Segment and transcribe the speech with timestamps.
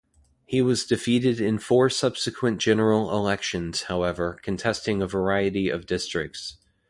[0.47, 6.57] He was defeated in four subsequent general elections, however, contesting a variety of districts.